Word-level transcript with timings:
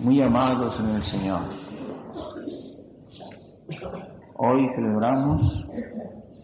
muy 0.00 0.22
amados 0.22 0.80
en 0.80 0.88
el 0.88 1.02
Señor. 1.02 1.42
Hoy 4.34 4.68
celebramos 4.74 5.66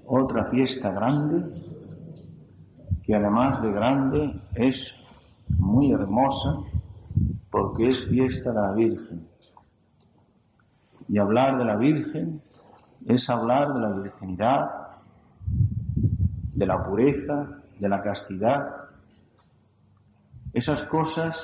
otra 0.06 0.50
fiesta 0.50 0.90
grande, 0.90 1.42
que 3.02 3.14
además 3.14 3.62
de 3.62 3.72
grande 3.72 4.40
es 4.54 4.92
muy 5.48 5.90
hermosa, 5.90 6.58
porque 7.50 7.88
es 7.88 8.04
fiesta 8.08 8.50
de 8.50 8.60
la 8.60 8.72
Virgen. 8.72 9.26
Y 11.08 11.18
hablar 11.18 11.56
de 11.56 11.64
la 11.64 11.76
Virgen 11.76 12.42
es 13.06 13.30
hablar 13.30 13.72
de 13.72 13.80
la 13.80 13.90
virginidad, 13.90 14.60
de 16.54 16.66
la 16.66 16.84
pureza, 16.84 17.62
de 17.78 17.88
la 17.88 18.02
castidad, 18.02 18.60
esas 20.52 20.82
cosas 20.84 21.42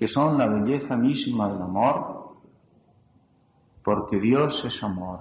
que 0.00 0.08
son 0.08 0.38
la 0.38 0.48
belleza 0.48 0.96
misma 0.96 1.52
del 1.52 1.60
amor, 1.60 2.36
porque 3.84 4.18
Dios 4.18 4.64
es 4.64 4.82
amor. 4.82 5.20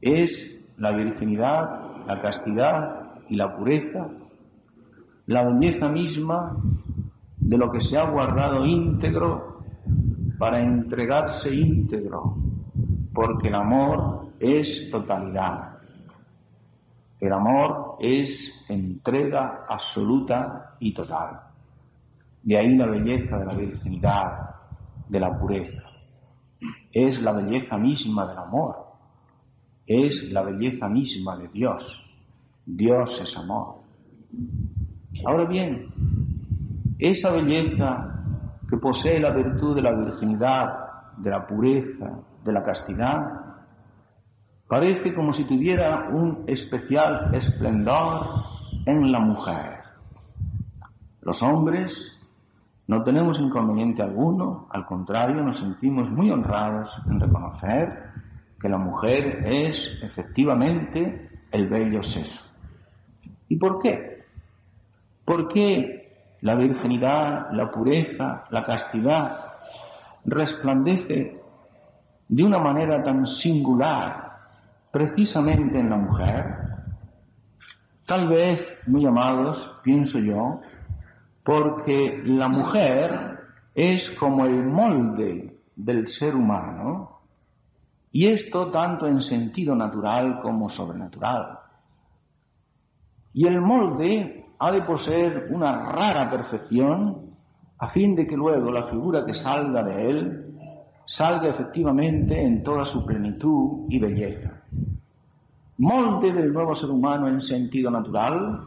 Es 0.00 0.30
la 0.76 0.92
virginidad, 0.92 2.06
la 2.06 2.22
castidad 2.22 3.14
y 3.28 3.34
la 3.34 3.56
pureza, 3.56 4.06
la 5.26 5.42
belleza 5.42 5.88
misma 5.88 6.56
de 7.36 7.58
lo 7.58 7.72
que 7.72 7.80
se 7.80 7.98
ha 7.98 8.08
guardado 8.08 8.64
íntegro 8.64 9.64
para 10.38 10.62
entregarse 10.62 11.52
íntegro, 11.52 12.36
porque 13.12 13.48
el 13.48 13.56
amor 13.56 14.28
es 14.38 14.88
totalidad. 14.88 15.78
El 17.18 17.32
amor 17.32 17.96
es 17.98 18.38
entrega 18.68 19.64
absoluta 19.68 20.76
y 20.78 20.94
total. 20.94 21.53
De 22.44 22.58
ahí 22.58 22.76
la 22.76 22.86
belleza 22.86 23.38
de 23.38 23.46
la 23.46 23.54
virginidad, 23.54 24.50
de 25.08 25.18
la 25.18 25.38
pureza. 25.38 25.82
Es 26.92 27.20
la 27.20 27.32
belleza 27.32 27.78
misma 27.78 28.26
del 28.26 28.36
amor. 28.36 28.76
Es 29.86 30.22
la 30.30 30.42
belleza 30.42 30.86
misma 30.88 31.38
de 31.38 31.48
Dios. 31.48 31.82
Dios 32.66 33.18
es 33.22 33.34
amor. 33.38 33.76
Ahora 35.26 35.46
bien, 35.46 35.86
esa 36.98 37.30
belleza 37.30 38.14
que 38.68 38.76
posee 38.76 39.20
la 39.20 39.30
virtud 39.30 39.76
de 39.76 39.82
la 39.82 39.94
virginidad, 39.94 40.66
de 41.16 41.30
la 41.30 41.46
pureza, 41.46 42.20
de 42.44 42.52
la 42.52 42.62
castidad, 42.62 43.20
parece 44.68 45.14
como 45.14 45.32
si 45.32 45.44
tuviera 45.44 46.10
un 46.10 46.44
especial 46.46 47.34
esplendor 47.34 48.26
en 48.84 49.10
la 49.10 49.20
mujer. 49.20 49.80
Los 51.22 51.42
hombres 51.42 52.14
no 52.86 53.02
tenemos 53.02 53.38
inconveniente 53.38 54.02
alguno, 54.02 54.66
al 54.70 54.84
contrario, 54.84 55.42
nos 55.42 55.58
sentimos 55.58 56.10
muy 56.10 56.30
honrados 56.30 56.90
en 57.10 57.20
reconocer 57.20 58.10
que 58.60 58.68
la 58.68 58.78
mujer 58.78 59.46
es 59.46 59.98
efectivamente 60.02 61.30
el 61.50 61.68
bello 61.68 62.02
sexo. 62.02 62.42
¿Y 63.48 63.56
por 63.56 63.80
qué? 63.80 64.24
Porque 65.24 66.36
la 66.42 66.54
virginidad, 66.56 67.50
la 67.52 67.70
pureza, 67.70 68.44
la 68.50 68.64
castidad 68.64 69.54
resplandece 70.24 71.40
de 72.28 72.42
una 72.42 72.58
manera 72.58 73.02
tan 73.02 73.26
singular 73.26 74.24
precisamente 74.90 75.78
en 75.78 75.90
la 75.90 75.96
mujer? 75.96 76.56
Tal 78.06 78.28
vez, 78.28 78.60
muy 78.86 79.04
amados, 79.06 79.80
pienso 79.82 80.18
yo, 80.18 80.60
porque 81.44 82.22
la 82.24 82.48
mujer 82.48 83.38
es 83.74 84.10
como 84.18 84.46
el 84.46 84.64
molde 84.64 85.60
del 85.76 86.08
ser 86.08 86.34
humano, 86.34 87.20
y 88.10 88.26
esto 88.26 88.70
tanto 88.70 89.06
en 89.06 89.20
sentido 89.20 89.74
natural 89.74 90.40
como 90.40 90.68
sobrenatural. 90.70 91.58
Y 93.32 93.46
el 93.46 93.60
molde 93.60 94.46
ha 94.58 94.70
de 94.70 94.82
poseer 94.82 95.48
una 95.50 95.90
rara 95.90 96.30
perfección 96.30 97.34
a 97.78 97.90
fin 97.90 98.14
de 98.14 98.26
que 98.26 98.36
luego 98.36 98.70
la 98.70 98.86
figura 98.86 99.26
que 99.26 99.34
salga 99.34 99.82
de 99.82 100.10
él 100.10 100.54
salga 101.06 101.48
efectivamente 101.48 102.40
en 102.40 102.62
toda 102.62 102.86
su 102.86 103.04
plenitud 103.04 103.86
y 103.90 103.98
belleza. 103.98 104.62
Molde 105.78 106.32
del 106.32 106.52
nuevo 106.52 106.74
ser 106.74 106.90
humano 106.90 107.26
en 107.26 107.40
sentido 107.40 107.90
natural, 107.90 108.64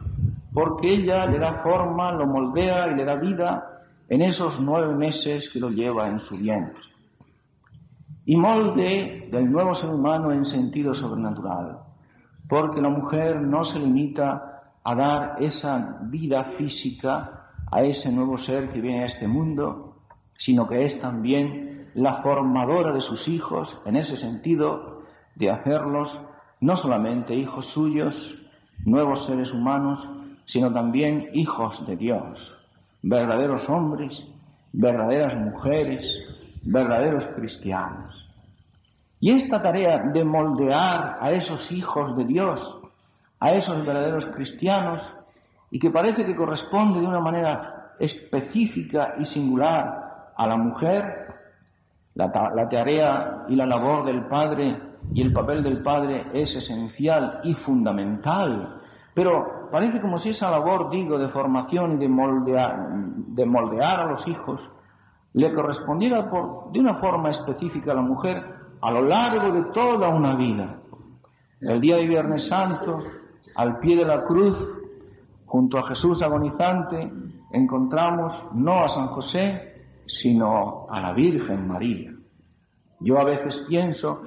porque 0.58 0.92
ella 0.92 1.24
le 1.26 1.38
da 1.38 1.62
forma, 1.62 2.10
lo 2.10 2.26
moldea 2.26 2.88
y 2.88 2.96
le 2.96 3.04
da 3.04 3.14
vida 3.14 3.84
en 4.08 4.22
esos 4.22 4.58
nueve 4.58 4.92
meses 4.96 5.48
que 5.52 5.60
lo 5.60 5.70
lleva 5.70 6.08
en 6.08 6.18
su 6.18 6.36
vientre. 6.36 6.82
Y 8.24 8.36
molde 8.36 9.28
del 9.30 9.52
nuevo 9.52 9.76
ser 9.76 9.90
humano 9.90 10.32
en 10.32 10.44
sentido 10.44 10.94
sobrenatural, 10.94 11.78
porque 12.48 12.80
la 12.80 12.88
mujer 12.88 13.40
no 13.40 13.64
se 13.64 13.78
limita 13.78 14.72
a 14.82 14.94
dar 14.96 15.36
esa 15.40 16.00
vida 16.10 16.42
física 16.56 17.52
a 17.70 17.82
ese 17.82 18.10
nuevo 18.10 18.36
ser 18.36 18.72
que 18.72 18.80
viene 18.80 19.04
a 19.04 19.06
este 19.06 19.28
mundo, 19.28 20.02
sino 20.38 20.66
que 20.66 20.86
es 20.86 21.00
también 21.00 21.92
la 21.94 22.20
formadora 22.20 22.92
de 22.92 23.00
sus 23.00 23.28
hijos, 23.28 23.80
en 23.84 23.94
ese 23.94 24.16
sentido, 24.16 25.04
de 25.36 25.50
hacerlos 25.50 26.18
no 26.60 26.74
solamente 26.74 27.36
hijos 27.36 27.66
suyos, 27.66 28.34
nuevos 28.84 29.24
seres 29.24 29.52
humanos, 29.52 30.18
sino 30.48 30.72
también 30.72 31.28
hijos 31.34 31.86
de 31.86 31.94
Dios, 31.94 32.56
verdaderos 33.02 33.68
hombres, 33.68 34.24
verdaderas 34.72 35.36
mujeres, 35.36 36.10
verdaderos 36.62 37.26
cristianos. 37.36 38.26
Y 39.20 39.32
esta 39.32 39.60
tarea 39.60 39.98
de 39.98 40.24
moldear 40.24 41.18
a 41.20 41.32
esos 41.32 41.70
hijos 41.70 42.16
de 42.16 42.24
Dios, 42.24 42.78
a 43.38 43.52
esos 43.52 43.84
verdaderos 43.84 44.24
cristianos, 44.34 45.02
y 45.70 45.78
que 45.78 45.90
parece 45.90 46.24
que 46.24 46.34
corresponde 46.34 47.00
de 47.00 47.06
una 47.06 47.20
manera 47.20 47.92
específica 47.98 49.16
y 49.18 49.26
singular 49.26 50.32
a 50.34 50.46
la 50.46 50.56
mujer, 50.56 51.26
la, 52.14 52.32
tarea 52.70 53.44
y 53.48 53.54
la 53.54 53.66
labor 53.66 54.06
del 54.06 54.24
Padre 54.24 54.80
y 55.12 55.20
el 55.20 55.30
papel 55.30 55.62
del 55.62 55.82
Padre 55.82 56.26
es 56.32 56.56
esencial 56.56 57.40
y 57.44 57.52
fundamental, 57.52 58.78
pero 59.18 59.68
parece 59.72 60.00
como 60.00 60.16
si 60.16 60.28
esa 60.28 60.48
labor, 60.48 60.90
digo, 60.90 61.18
de 61.18 61.28
formación 61.28 61.98
de 61.98 62.08
moldear, 62.08 62.88
de 62.92 63.44
moldear 63.44 64.02
a 64.02 64.06
los 64.06 64.28
hijos 64.28 64.60
le 65.32 65.52
correspondiera 65.52 66.30
de 66.70 66.78
una 66.78 66.94
forma 66.94 67.30
específica 67.30 67.90
a 67.90 67.96
la 67.96 68.02
mujer 68.02 68.44
a 68.80 68.92
lo 68.92 69.02
largo 69.02 69.50
de 69.50 69.72
toda 69.72 70.08
una 70.08 70.36
vida. 70.36 70.78
El 71.60 71.80
día 71.80 71.96
de 71.96 72.06
Viernes 72.06 72.46
Santo, 72.46 72.98
al 73.56 73.80
pie 73.80 73.96
de 73.96 74.04
la 74.04 74.22
cruz, 74.22 74.56
junto 75.46 75.78
a 75.78 75.88
Jesús 75.88 76.22
agonizante, 76.22 77.10
encontramos 77.50 78.46
no 78.52 78.84
a 78.84 78.88
San 78.88 79.08
José, 79.08 79.82
sino 80.06 80.86
a 80.88 81.00
la 81.00 81.12
Virgen 81.12 81.66
María. 81.66 82.12
Yo 83.00 83.18
a 83.18 83.24
veces 83.24 83.64
pienso 83.66 84.22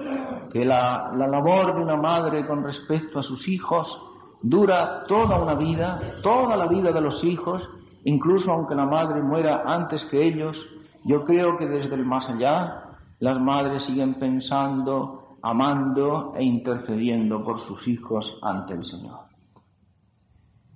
que 0.52 0.66
la, 0.66 1.10
labor 1.14 1.76
de 1.76 1.82
una 1.82 1.96
madre 1.96 2.46
con 2.46 2.62
respecto 2.62 3.18
a 3.18 3.22
sus 3.22 3.48
hijos 3.48 3.98
dura 4.42 5.04
toda 5.06 5.40
una 5.40 5.54
vida, 5.54 5.98
toda 6.22 6.56
la 6.56 6.66
vida 6.66 6.92
de 6.92 7.00
los 7.00 7.22
hijos, 7.24 7.68
incluso 8.04 8.52
aunque 8.52 8.74
la 8.74 8.86
madre 8.86 9.22
muera 9.22 9.62
antes 9.66 10.04
que 10.04 10.26
ellos, 10.26 10.66
yo 11.04 11.24
creo 11.24 11.56
que 11.56 11.66
desde 11.66 11.94
el 11.94 12.04
más 12.04 12.28
allá 12.28 12.98
las 13.20 13.40
madres 13.40 13.82
siguen 13.82 14.14
pensando, 14.14 15.36
amando 15.42 16.34
e 16.36 16.44
intercediendo 16.44 17.42
por 17.44 17.60
sus 17.60 17.86
hijos 17.88 18.36
ante 18.42 18.74
el 18.74 18.84
Señor. 18.84 19.20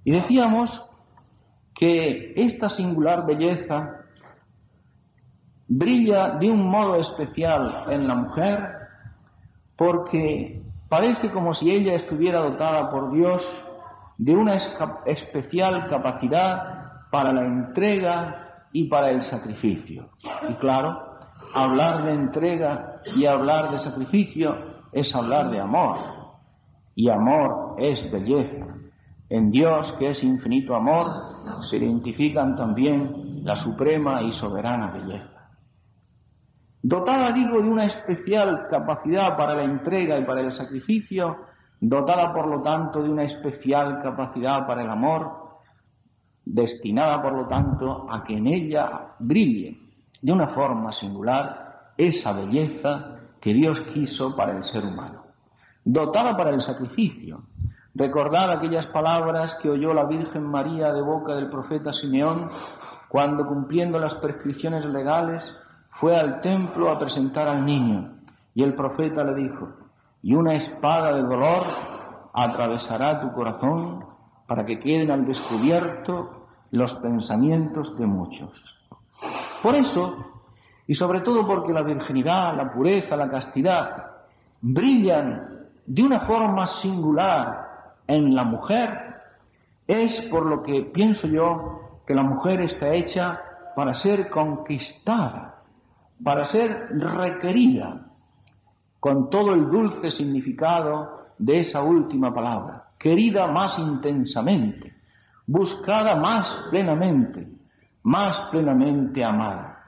Y 0.05 0.13
decíamos 0.13 0.81
que 1.75 2.33
esta 2.37 2.69
singular 2.69 3.27
belleza 3.27 4.07
brilla 5.69 6.31
de 6.39 6.51
un 6.51 6.69
modo 6.69 6.97
especial 6.97 7.85
en 7.91 8.07
la 8.07 8.15
mujer 8.15 8.71
porque 9.77 10.63
parece 10.89 11.31
como 11.31 11.53
si 11.53 11.71
ella 11.71 11.95
estuviera 11.95 12.39
dotada 12.41 12.91
por 12.91 13.13
Dios 13.13 13.45
de 14.19 14.35
una 14.35 14.55
especial 15.07 15.89
capacidad 15.89 17.09
para 17.11 17.33
la 17.33 17.45
entrega 17.45 18.67
y 18.73 18.89
para 18.89 19.11
el 19.11 19.23
sacrificio. 19.23 20.11
Y 20.49 20.55
claro, 20.55 21.19
hablar 21.55 22.05
de 22.05 22.13
entrega 22.13 23.03
y 23.15 23.27
hablar 23.27 23.71
de 23.71 23.79
sacrificio 23.79 24.55
es 24.93 25.15
hablar 25.15 25.51
de 25.51 25.61
amor. 25.61 25.99
Y 26.95 27.11
amor 27.11 27.77
es 27.79 28.11
belleza. 28.11 28.67
En 29.29 29.51
Dios, 29.51 29.95
que 29.99 30.11
es 30.11 30.23
infinito 30.23 30.75
amor, 30.75 31.07
se 31.63 31.77
identifican 31.77 32.57
también 32.57 33.45
la 33.45 33.57
suprema 33.57 34.23
y 34.23 34.33
soberana 34.33 34.91
belleza 34.91 35.37
dotada, 36.89 37.33
digo, 37.33 37.61
de 37.61 37.69
una 37.69 37.87
especial 37.87 38.69
capacidad 38.71 39.37
para 39.37 39.55
la 39.57 39.65
entrega 39.65 40.19
y 40.21 40.25
para 40.25 40.41
el 40.41 40.53
sacrificio, 40.53 41.37
dotada, 41.81 42.33
por 42.33 42.47
lo 42.49 42.63
tanto, 42.63 43.03
de 43.03 43.11
una 43.11 43.25
especial 43.25 44.01
capacidad 44.03 44.67
para 44.67 44.83
el 44.83 44.91
amor, 44.91 45.47
destinada 46.45 47.21
por 47.21 47.35
lo 47.35 47.47
tanto 47.47 48.07
a 48.11 48.23
que 48.23 48.35
en 48.35 48.47
ella 48.47 49.15
brille 49.19 49.79
de 50.23 50.33
una 50.33 50.49
forma 50.49 50.93
singular 50.93 51.93
esa 51.97 52.33
belleza 52.33 53.17
que 53.41 53.53
Dios 53.53 53.81
quiso 53.93 54.35
para 54.37 54.57
el 54.57 54.65
ser 54.65 54.85
humano, 54.85 55.25
dotada 55.85 56.37
para 56.37 56.51
el 56.51 56.61
sacrificio. 56.61 57.43
Recordar 57.95 58.51
aquellas 58.51 58.87
palabras 58.89 59.57
que 59.63 59.71
oyó 59.71 59.95
la 59.95 60.05
Virgen 60.05 60.45
María 60.45 60.93
de 60.93 61.01
boca 61.01 61.35
del 61.35 61.49
profeta 61.49 61.93
Simeón 61.93 62.51
cuando 63.09 63.47
cumpliendo 63.47 63.99
las 63.99 64.15
prescripciones 64.17 64.85
legales 64.85 65.51
fue 65.91 66.15
al 66.15 66.41
templo 66.43 66.91
a 66.91 66.99
presentar 66.99 67.49
al 67.49 67.65
niño 67.65 68.19
y 68.55 68.63
el 68.63 68.75
profeta 68.75 69.25
le 69.25 69.35
dijo, 69.35 69.86
y 70.23 70.35
una 70.35 70.55
espada 70.55 71.13
de 71.15 71.23
dolor 71.23 71.63
atravesará 72.33 73.21
tu 73.21 73.33
corazón 73.33 74.05
para 74.47 74.65
que 74.65 74.79
queden 74.79 75.11
al 75.11 75.25
descubierto 75.25 76.47
los 76.71 76.95
pensamientos 76.95 77.97
de 77.99 78.07
muchos. 78.07 78.77
Por 79.63 79.75
eso, 79.75 80.17
y 80.87 80.95
sobre 80.95 81.21
todo 81.21 81.47
porque 81.47 81.73
la 81.73 81.83
virginidad, 81.83 82.57
la 82.57 82.71
pureza, 82.71 83.17
la 83.17 83.29
castidad 83.29 84.05
brillan 84.61 85.67
de 85.87 86.03
una 86.03 86.21
forma 86.21 86.67
singular 86.67 87.95
en 88.07 88.35
la 88.35 88.45
mujer, 88.45 89.07
es 89.87 90.21
por 90.23 90.47
lo 90.47 90.63
que 90.63 90.83
pienso 90.83 91.27
yo 91.29 92.01
que 92.07 92.15
la 92.15 92.23
mujer 92.23 92.61
está 92.61 92.93
hecha 92.93 93.41
para 93.75 93.95
ser 93.95 94.31
conquistada, 94.31 95.55
para 96.23 96.45
ser 96.47 96.89
requerida, 96.91 98.07
con 99.01 99.31
todo 99.31 99.53
el 99.53 99.71
dulce 99.71 100.11
significado 100.11 101.27
de 101.39 101.59
esa 101.59 101.83
última 101.83 102.33
palabra, 102.33 102.89
querida 102.99 103.47
más 103.47 103.79
intensamente, 103.79 104.95
buscada 105.47 106.17
más 106.17 106.59
plenamente, 106.71 107.49
más 108.03 108.41
plenamente 108.51 109.25
amada. 109.25 109.85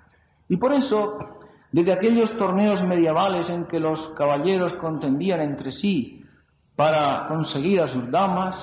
Y 0.48 0.56
por 0.56 0.72
eso, 0.72 1.18
desde 1.72 1.92
aquellos 1.92 2.36
torneos 2.36 2.82
medievales 2.82 3.48
en 3.48 3.66
que 3.66 3.80
los 3.80 4.08
caballeros 4.10 4.74
contendían 4.74 5.40
entre 5.40 5.72
sí 5.72 6.24
para 6.76 7.26
conseguir 7.28 7.80
a 7.80 7.86
sus 7.86 8.10
damas, 8.10 8.56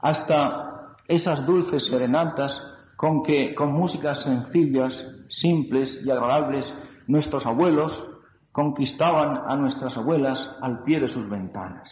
hasta 0.00 0.96
esas 1.06 1.46
dulces 1.46 1.84
serenatas 1.84 2.58
con 2.96 3.22
que, 3.22 3.54
con 3.54 3.72
músicas 3.72 4.22
sencillas, 4.22 5.00
simples 5.28 6.00
y 6.04 6.10
agradables, 6.10 6.72
nuestros 7.06 7.46
abuelos 7.46 8.04
conquistaban 8.52 9.42
a 9.48 9.56
nuestras 9.56 9.96
abuelas 9.96 10.54
al 10.60 10.82
pie 10.84 11.00
de 11.00 11.08
sus 11.08 11.28
ventanas. 11.28 11.90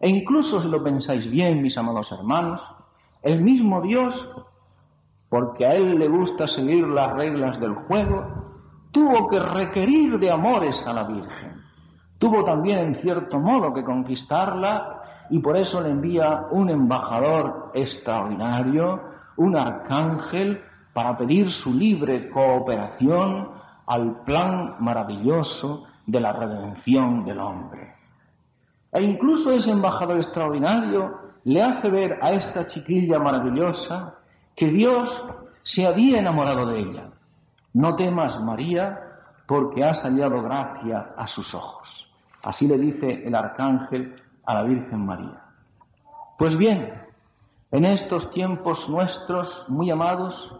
E 0.00 0.08
incluso 0.08 0.60
si 0.60 0.68
lo 0.68 0.82
pensáis 0.82 1.30
bien, 1.30 1.62
mis 1.62 1.78
amados 1.78 2.12
hermanos, 2.12 2.60
el 3.22 3.40
mismo 3.40 3.80
Dios, 3.80 4.28
porque 5.28 5.64
a 5.64 5.74
Él 5.74 5.98
le 5.98 6.08
gusta 6.08 6.46
seguir 6.46 6.86
las 6.86 7.12
reglas 7.14 7.58
del 7.58 7.74
juego, 7.74 8.26
tuvo 8.90 9.28
que 9.28 9.38
requerir 9.38 10.18
de 10.18 10.30
amores 10.30 10.84
a 10.86 10.92
la 10.92 11.04
Virgen. 11.04 11.62
Tuvo 12.18 12.44
también, 12.44 12.78
en 12.78 12.94
cierto 12.96 13.38
modo, 13.38 13.72
que 13.72 13.82
conquistarla 13.82 15.26
y 15.30 15.38
por 15.38 15.56
eso 15.56 15.80
le 15.80 15.90
envía 15.90 16.46
un 16.50 16.70
embajador 16.70 17.70
extraordinario, 17.74 19.02
un 19.36 19.56
arcángel, 19.56 20.62
para 20.92 21.16
pedir 21.16 21.50
su 21.50 21.74
libre 21.74 22.30
cooperación 22.30 23.48
al 23.86 24.22
plan 24.24 24.76
maravilloso 24.80 25.84
de 26.06 26.20
la 26.20 26.32
redención 26.32 27.24
del 27.24 27.38
hombre. 27.38 27.94
E 28.92 29.02
incluso 29.02 29.50
ese 29.50 29.70
embajador 29.70 30.18
extraordinario 30.18 31.18
le 31.44 31.62
hace 31.62 31.90
ver 31.90 32.18
a 32.22 32.32
esta 32.32 32.66
chiquilla 32.66 33.18
maravillosa 33.18 34.14
que 34.54 34.68
Dios 34.68 35.22
se 35.62 35.86
había 35.86 36.20
enamorado 36.20 36.66
de 36.66 36.78
ella. 36.78 37.10
No 37.72 37.96
temas, 37.96 38.40
María, 38.40 39.00
porque 39.46 39.84
has 39.84 40.02
hallado 40.02 40.42
gracia 40.42 41.14
a 41.16 41.26
sus 41.26 41.54
ojos. 41.54 42.08
Así 42.42 42.68
le 42.68 42.78
dice 42.78 43.26
el 43.26 43.34
arcángel 43.34 44.14
a 44.44 44.54
la 44.54 44.62
Virgen 44.62 45.04
María. 45.04 45.42
Pues 46.38 46.56
bien, 46.56 46.92
en 47.70 47.84
estos 47.84 48.30
tiempos 48.30 48.88
nuestros, 48.88 49.64
muy 49.68 49.90
amados, 49.90 50.54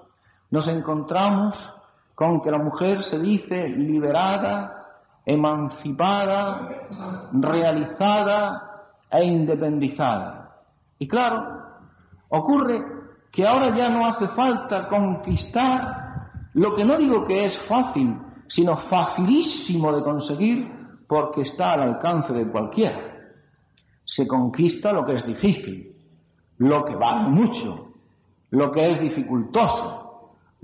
nos 0.51 0.67
encontramos 0.69 1.73
con 2.15 2.41
que 2.41 2.51
la 2.51 2.59
mujer 2.59 3.03
se 3.03 3.19
dice 3.19 3.69
liberada, 3.69 4.85
emancipada, 5.25 6.89
realizada 7.33 8.85
e 9.11 9.25
independizada. 9.25 10.63
Y 10.99 11.09
claro, 11.09 11.45
ocurre 12.29 12.85
que 13.33 13.47
ahora 13.47 13.75
ya 13.77 13.89
no 13.89 14.07
hace 14.07 14.29
falta 14.29 14.89
conquistar 14.89 16.05
lo 16.55 16.75
que 16.75 16.85
no 16.85 16.97
digo 16.97 17.25
que 17.25 17.47
es 17.47 17.59
fácil, 17.67 18.17
sino 18.47 18.77
facilísimo 18.77 19.93
de 19.93 20.03
conseguir 20.03 20.71
porque 21.09 21.43
está 21.43 21.73
al 21.73 21.83
alcance 21.83 22.33
de 22.33 22.49
cualquiera. 22.49 23.01
Se 24.05 24.27
conquista 24.27 24.93
lo 24.93 25.05
que 25.05 25.15
es 25.15 25.27
difícil, 25.27 25.97
lo 26.59 26.85
que 26.85 26.95
vale 26.95 27.29
mucho, 27.29 27.93
lo 28.51 28.71
que 28.71 28.91
es 28.91 29.01
dificultoso, 29.01 30.04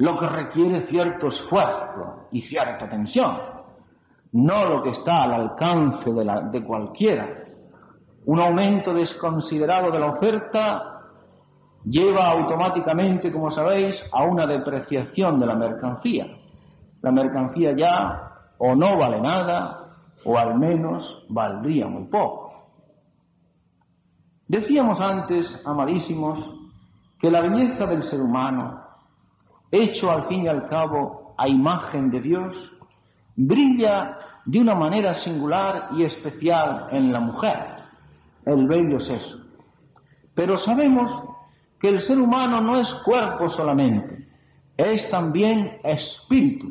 lo 0.00 0.18
que 0.18 0.26
requiere 0.26 0.80
cierto 0.86 1.28
esfuerzo 1.28 2.28
y 2.32 2.40
cierta 2.40 2.88
tensión, 2.88 3.36
no 4.32 4.64
lo 4.64 4.82
que 4.82 4.90
está 4.90 5.24
al 5.24 5.34
alcance 5.34 6.10
de, 6.10 6.24
de 6.50 6.64
cualquiera. 6.64 7.44
Un 8.24 8.40
aumento 8.40 8.94
desconsiderado 8.94 9.90
de 9.90 9.98
la 9.98 10.06
oferta 10.06 11.02
lleva 11.84 12.30
automáticamente, 12.30 13.30
como 13.30 13.50
sabéis, 13.50 14.02
a 14.10 14.24
una 14.24 14.46
depreciación 14.46 15.38
de 15.38 15.46
la 15.46 15.54
mercancía. 15.54 16.28
La 17.02 17.10
mercancía 17.12 17.76
ya 17.76 18.54
o 18.56 18.74
no 18.74 18.96
vale 18.96 19.20
nada 19.20 19.96
o 20.24 20.38
al 20.38 20.58
menos 20.58 21.26
valdría 21.28 21.86
muy 21.86 22.04
poco. 22.04 22.70
Decíamos 24.48 24.98
antes, 24.98 25.60
amadísimos, 25.66 26.38
que 27.18 27.30
la 27.30 27.42
belleza 27.42 27.84
del 27.84 28.02
ser 28.02 28.22
humano 28.22 28.89
hecho 29.70 30.10
al 30.10 30.26
fin 30.26 30.44
y 30.44 30.48
al 30.48 30.68
cabo 30.68 31.34
a 31.36 31.48
imagen 31.48 32.10
de 32.10 32.20
Dios, 32.20 32.54
brilla 33.36 34.18
de 34.44 34.60
una 34.60 34.74
manera 34.74 35.14
singular 35.14 35.90
y 35.96 36.04
especial 36.04 36.88
en 36.90 37.12
la 37.12 37.20
mujer, 37.20 37.58
el 38.44 38.66
bello 38.66 38.96
eso. 38.96 39.38
Pero 40.34 40.56
sabemos 40.56 41.22
que 41.78 41.88
el 41.88 42.00
ser 42.00 42.18
humano 42.18 42.60
no 42.60 42.78
es 42.78 42.94
cuerpo 42.94 43.48
solamente, 43.48 44.28
es 44.76 45.08
también 45.10 45.78
espíritu. 45.84 46.68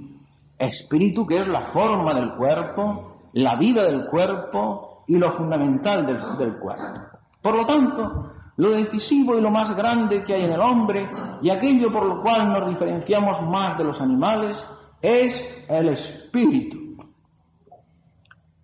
Espíritu 0.57 1.25
que 1.25 1.38
es 1.38 1.48
la 1.48 1.62
forma 1.68 2.14
del 2.14 2.33
cuerpo, 2.33 3.30
la 3.33 3.56
vida 3.56 3.83
del 3.83 4.07
cuerpo 4.07 5.04
y 5.07 5.18
lo 5.18 5.31
fundamental 5.31 6.06
del, 6.06 6.38
del 6.38 6.57
cuerpo. 6.59 7.18
Por 7.42 7.56
lo 7.56 7.66
tanto, 7.66 8.33
lo 8.59 8.71
decisivo 8.71 9.37
y 9.37 9.42
lo 9.42 9.51
más 9.51 9.73
grande 9.73 10.21
que 10.25 10.33
hay 10.33 10.44
en 10.44 10.51
el 10.51 10.59
hombre 10.59 11.09
y 11.42 11.49
aquello 11.49 11.94
por 11.94 12.06
lo 12.06 12.21
cual 12.21 12.51
nos 12.51 12.69
diferenciamos 12.69 13.42
más 13.44 13.78
de 13.78 13.85
los 13.85 14.01
animales 14.01 14.61
es 15.01 15.42
el 15.69 15.87
espíritu. 15.87 16.97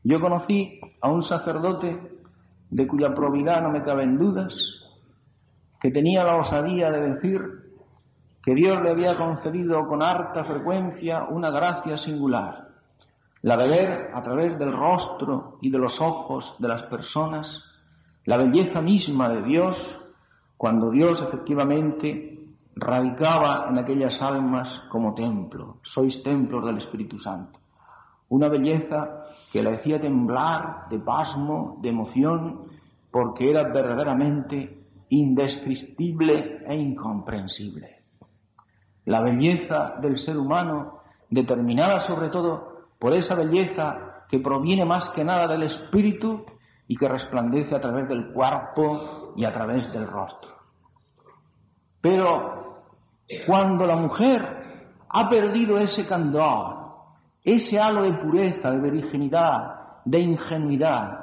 Yo 0.03 0.19
conocí 0.19 0.81
a 0.99 1.09
un 1.09 1.21
sacerdote 1.21 1.97
de 2.69 2.87
cuya 2.87 3.13
probidad 3.13 3.61
no 3.61 3.69
me 3.69 3.83
caben 3.83 4.17
dudas, 4.17 4.59
que 5.79 5.91
tenía 5.91 6.25
la 6.25 6.35
osadía 6.35 6.91
de 6.91 7.13
decir 7.13 7.41
que 8.43 8.53
Dios 8.53 8.81
le 8.83 8.91
había 8.91 9.15
concedido 9.15 9.87
con 9.87 10.03
harta 10.03 10.43
frecuencia 10.43 11.23
una 11.29 11.51
gracia 11.51 11.95
singular, 11.95 12.67
la 13.43 13.55
de 13.55 13.69
ver 13.69 14.11
a 14.13 14.21
través 14.21 14.59
del 14.59 14.73
rostro 14.73 15.57
y 15.61 15.69
de 15.69 15.79
los 15.79 16.01
ojos 16.01 16.53
de 16.59 16.67
las 16.67 16.83
personas 16.83 17.63
la 18.25 18.37
belleza 18.37 18.81
misma 18.81 19.29
de 19.29 19.43
Dios, 19.43 19.77
cuando 20.57 20.89
Dios 20.89 21.21
efectivamente 21.21 22.35
radicaba 22.75 23.67
en 23.69 23.77
aquellas 23.77 24.21
almas 24.21 24.81
como 24.89 25.13
templo, 25.13 25.77
sois 25.83 26.21
templos 26.23 26.65
del 26.65 26.79
Espíritu 26.79 27.19
Santo. 27.19 27.59
Una 28.29 28.49
belleza 28.49 29.27
que 29.51 29.61
la 29.61 29.75
hacía 29.75 30.01
temblar 30.01 30.89
de 30.89 30.99
pasmo, 30.99 31.77
de 31.81 31.89
emoción, 31.89 32.65
porque 33.11 33.49
era 33.49 33.63
verdaderamente 33.63 34.83
indescriptible 35.09 36.65
e 36.67 36.75
incomprensible. 36.75 38.01
La 39.05 39.21
belleza 39.21 39.95
del 40.01 40.17
ser 40.17 40.37
humano, 40.37 40.99
determinada 41.29 41.99
sobre 41.99 42.29
todo 42.29 42.87
por 42.97 43.13
esa 43.13 43.35
belleza 43.35 44.25
que 44.27 44.39
proviene 44.39 44.83
más 44.83 45.09
que 45.11 45.23
nada 45.23 45.47
del 45.47 45.63
espíritu, 45.63 46.43
y 46.87 46.95
que 46.95 47.07
resplandece 47.07 47.75
a 47.75 47.81
través 47.81 48.07
del 48.07 48.31
cuerpo 48.31 49.33
y 49.35 49.45
a 49.45 49.51
través 49.51 49.91
del 49.91 50.07
rostro. 50.07 50.51
Pero 52.01 52.83
cuando 53.47 53.85
la 53.85 53.95
mujer 53.95 54.45
ha 55.09 55.29
perdido 55.29 55.79
ese 55.79 56.05
candor, 56.05 56.75
ese 57.43 57.79
halo 57.79 58.03
de 58.03 58.13
pureza, 58.13 58.69
de 58.69 58.91
virginidad, 58.91 60.01
de 60.05 60.19
ingenuidad, 60.19 61.19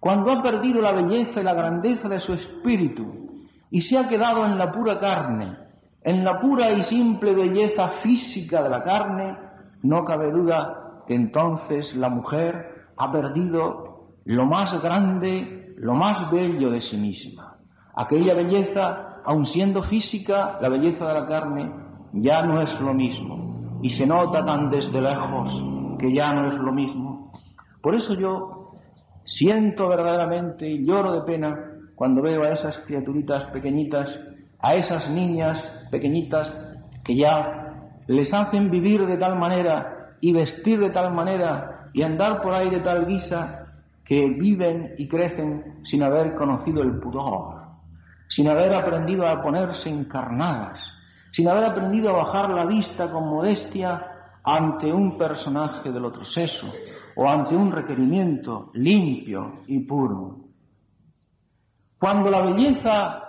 cuando 0.00 0.32
ha 0.32 0.42
perdido 0.42 0.80
la 0.80 0.92
belleza 0.92 1.40
y 1.40 1.44
la 1.44 1.54
grandeza 1.54 2.08
de 2.08 2.20
su 2.20 2.32
espíritu 2.32 3.46
y 3.70 3.80
se 3.80 3.98
ha 3.98 4.08
quedado 4.08 4.44
en 4.44 4.58
la 4.58 4.70
pura 4.70 4.98
carne, 4.98 5.56
en 6.02 6.24
la 6.24 6.38
pura 6.40 6.70
y 6.70 6.82
simple 6.82 7.34
belleza 7.34 7.88
física 8.02 8.62
de 8.62 8.68
la 8.68 8.82
carne, 8.82 9.36
no 9.82 10.04
cabe 10.04 10.30
duda 10.30 11.02
que 11.06 11.14
entonces 11.14 11.94
la 11.94 12.08
mujer 12.08 12.86
ha 12.96 13.10
perdido 13.10 13.95
lo 14.26 14.44
más 14.44 14.80
grande, 14.82 15.74
lo 15.78 15.94
más 15.94 16.30
bello 16.30 16.70
de 16.70 16.80
sí 16.80 16.96
misma. 16.96 17.56
Aquella 17.94 18.34
belleza, 18.34 19.22
aun 19.24 19.44
siendo 19.44 19.82
física, 19.82 20.58
la 20.60 20.68
belleza 20.68 21.06
de 21.06 21.14
la 21.14 21.26
carne, 21.26 21.72
ya 22.12 22.42
no 22.42 22.60
es 22.60 22.78
lo 22.80 22.92
mismo. 22.92 23.78
Y 23.82 23.90
se 23.90 24.04
nota 24.04 24.44
tan 24.44 24.68
desde 24.68 25.00
lejos 25.00 25.62
que 25.98 26.12
ya 26.12 26.32
no 26.32 26.48
es 26.48 26.56
lo 26.56 26.72
mismo. 26.72 27.32
Por 27.80 27.94
eso 27.94 28.14
yo 28.14 28.72
siento 29.24 29.88
verdaderamente 29.88 30.68
y 30.68 30.84
lloro 30.84 31.12
de 31.12 31.22
pena 31.22 31.54
cuando 31.94 32.20
veo 32.20 32.42
a 32.42 32.50
esas 32.50 32.78
criaturitas 32.78 33.46
pequeñitas, 33.46 34.10
a 34.58 34.74
esas 34.74 35.08
niñas 35.08 35.70
pequeñitas 35.90 36.52
que 37.04 37.14
ya 37.14 37.92
les 38.08 38.34
hacen 38.34 38.70
vivir 38.70 39.06
de 39.06 39.18
tal 39.18 39.38
manera 39.38 40.16
y 40.20 40.32
vestir 40.32 40.80
de 40.80 40.90
tal 40.90 41.14
manera 41.14 41.90
y 41.92 42.02
andar 42.02 42.42
por 42.42 42.52
ahí 42.52 42.70
de 42.70 42.80
tal 42.80 43.06
guisa 43.06 43.65
que 44.06 44.24
viven 44.28 44.94
y 44.98 45.08
crecen 45.08 45.80
sin 45.84 46.02
haber 46.02 46.34
conocido 46.34 46.82
el 46.82 46.98
pudor, 47.00 47.60
sin 48.28 48.48
haber 48.48 48.72
aprendido 48.72 49.26
a 49.26 49.42
ponerse 49.42 49.90
encarnadas, 49.90 50.80
sin 51.32 51.48
haber 51.48 51.64
aprendido 51.64 52.10
a 52.10 52.24
bajar 52.24 52.50
la 52.50 52.64
vista 52.64 53.10
con 53.10 53.28
modestia 53.28 54.06
ante 54.44 54.92
un 54.92 55.18
personaje 55.18 55.90
del 55.90 56.04
otro 56.04 56.24
sexo 56.24 56.72
o 57.16 57.28
ante 57.28 57.56
un 57.56 57.72
requerimiento 57.72 58.70
limpio 58.74 59.62
y 59.66 59.80
puro. 59.80 60.36
Cuando 61.98 62.30
la 62.30 62.42
belleza 62.42 63.22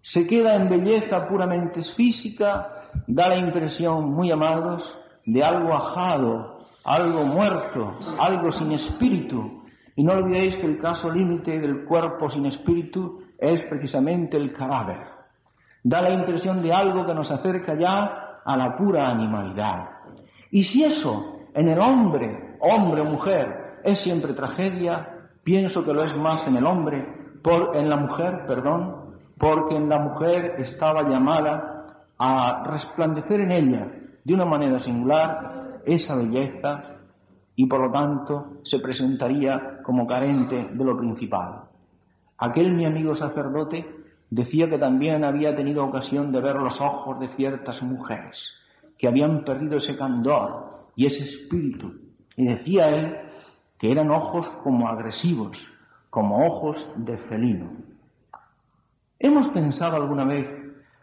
se 0.00 0.26
queda 0.26 0.56
en 0.56 0.68
belleza 0.68 1.28
puramente 1.28 1.84
física, 1.84 2.90
da 3.06 3.28
la 3.28 3.36
impresión, 3.36 4.12
muy 4.12 4.32
amados, 4.32 4.82
de 5.24 5.44
algo 5.44 5.72
ajado, 5.72 6.58
algo 6.84 7.24
muerto, 7.24 7.98
algo 8.18 8.50
sin 8.50 8.72
espíritu. 8.72 9.59
Y 9.96 10.04
no 10.04 10.12
olvidéis 10.12 10.56
que 10.56 10.66
el 10.66 10.78
caso 10.78 11.10
límite 11.10 11.58
del 11.58 11.84
cuerpo 11.84 12.28
sin 12.30 12.46
espíritu 12.46 13.22
es 13.38 13.62
precisamente 13.62 14.36
el 14.36 14.52
cadáver. 14.52 14.98
Da 15.82 16.02
la 16.02 16.10
impresión 16.10 16.62
de 16.62 16.72
algo 16.72 17.06
que 17.06 17.14
nos 17.14 17.30
acerca 17.30 17.74
ya 17.74 18.40
a 18.44 18.56
la 18.56 18.76
pura 18.76 19.08
animalidad. 19.08 19.88
Y 20.50 20.64
si 20.64 20.84
eso 20.84 21.40
en 21.54 21.68
el 21.68 21.78
hombre, 21.78 22.56
hombre 22.60 23.00
o 23.00 23.04
mujer, 23.04 23.80
es 23.84 23.98
siempre 23.98 24.34
tragedia, 24.34 25.28
pienso 25.42 25.84
que 25.84 25.92
lo 25.92 26.02
es 26.02 26.16
más 26.16 26.46
en 26.46 26.56
el 26.56 26.66
hombre, 26.66 27.06
por, 27.42 27.76
en 27.76 27.88
la 27.88 27.96
mujer, 27.96 28.44
perdón, 28.46 29.16
porque 29.38 29.76
en 29.76 29.88
la 29.88 29.98
mujer 29.98 30.56
estaba 30.58 31.08
llamada 31.08 31.86
a 32.18 32.64
resplandecer 32.66 33.40
en 33.40 33.52
ella 33.52 33.86
de 34.22 34.34
una 34.34 34.44
manera 34.44 34.78
singular 34.78 35.80
esa 35.86 36.14
belleza 36.14 36.99
y 37.60 37.66
por 37.66 37.78
lo 37.78 37.90
tanto 37.90 38.60
se 38.62 38.78
presentaría 38.78 39.82
como 39.82 40.06
carente 40.06 40.70
de 40.72 40.82
lo 40.82 40.96
principal. 40.96 41.64
Aquel 42.38 42.72
mi 42.72 42.86
amigo 42.86 43.14
sacerdote 43.14 43.84
decía 44.30 44.66
que 44.70 44.78
también 44.78 45.24
había 45.24 45.54
tenido 45.54 45.84
ocasión 45.84 46.32
de 46.32 46.40
ver 46.40 46.56
los 46.56 46.80
ojos 46.80 47.20
de 47.20 47.28
ciertas 47.36 47.82
mujeres 47.82 48.48
que 48.96 49.08
habían 49.08 49.44
perdido 49.44 49.76
ese 49.76 49.94
candor 49.94 50.86
y 50.96 51.04
ese 51.04 51.24
espíritu. 51.24 51.92
Y 52.34 52.46
decía 52.46 52.88
él 52.88 53.18
que 53.76 53.92
eran 53.92 54.10
ojos 54.10 54.48
como 54.64 54.88
agresivos, 54.88 55.68
como 56.08 56.46
ojos 56.46 56.88
de 56.96 57.18
felino. 57.18 57.72
¿Hemos 59.18 59.48
pensado 59.48 59.96
alguna 59.96 60.24
vez 60.24 60.48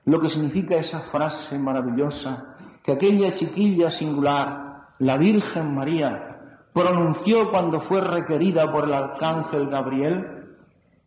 lo 0.05 0.19
que 0.19 0.29
significa 0.29 0.75
esa 0.75 1.01
frase 1.01 1.59
maravillosa 1.59 2.55
que 2.81 2.93
aquella 2.93 3.31
chiquilla 3.31 3.91
singular, 3.91 4.87
la 4.97 5.17
Virgen 5.17 5.75
María, 5.75 6.33
pronunció 6.77 7.49
cuando 7.49 7.81
fue 7.81 8.01
requerida 8.01 8.71
por 8.71 8.85
el 8.85 8.93
arcángel 8.93 9.67
Gabriel? 9.67 10.57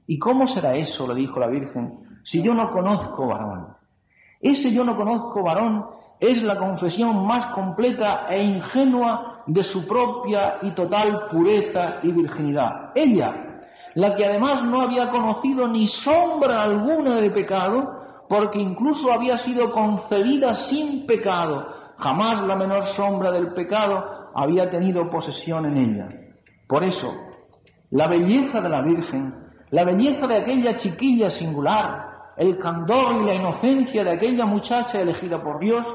¿Y 0.07 0.19
cómo 0.19 0.49
será 0.49 0.75
eso, 0.75 1.07
le 1.07 1.15
dijo 1.15 1.39
la 1.39 1.47
Virgen, 1.47 2.21
si 2.25 2.43
yo 2.43 2.55
no 2.55 2.73
conozco 2.73 3.29
varón? 3.29 3.69
Ese 4.41 4.73
yo 4.73 4.83
no 4.83 4.97
conozco 4.97 5.45
varón 5.45 5.87
es 6.19 6.43
la 6.43 6.57
confesión 6.57 7.25
más 7.25 7.55
completa 7.55 8.27
e 8.29 8.43
ingenua 8.43 9.45
de 9.47 9.63
su 9.63 9.87
propia 9.87 10.59
y 10.63 10.73
total 10.73 11.29
pureza 11.31 12.01
y 12.03 12.11
virginidad. 12.11 12.91
Ella, 12.97 13.63
la 13.95 14.17
que 14.17 14.27
además 14.27 14.65
no 14.65 14.83
había 14.83 15.09
conocido 15.11 15.69
ni 15.69 15.87
sombra 15.87 16.65
alguna 16.65 17.21
de 17.21 17.31
pecado, 17.31 18.25
porque 18.29 18.59
incluso 18.59 19.13
había 19.13 19.39
sido 19.39 19.71
concebida 19.71 20.53
sin 20.53 21.07
pecado, 21.07 21.69
jamás 21.97 22.43
la 22.43 22.57
menor 22.57 22.87
sombra 22.87 23.31
del 23.31 23.53
pecado 23.55 24.20
había 24.35 24.71
tenido 24.71 25.11
posesión 25.11 25.67
en 25.67 25.77
ella. 25.77 26.09
Por 26.67 26.85
eso, 26.85 27.13
la 27.91 28.07
belleza 28.07 28.61
de 28.61 28.69
la 28.69 28.83
Virgen, 28.83 29.35
la 29.71 29.85
belleza 29.85 30.27
de 30.27 30.39
aquella 30.39 30.75
chiquilla 30.75 31.31
singular, 31.31 32.11
el 32.37 32.59
candor 32.59 33.23
y 33.23 33.27
la 33.27 33.35
inocencia 33.35 34.05
de 34.05 34.11
aquella 34.11 34.47
muchacha 34.47 35.01
elegida 35.01 35.43
por 35.43 35.59
Dios, 35.59 35.87